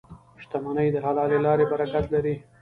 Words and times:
•شتمني 0.43 0.87
د 0.91 0.97
حلالې 1.05 1.39
لارې 1.45 1.65
برکت 1.71 2.05
لري. 2.13 2.35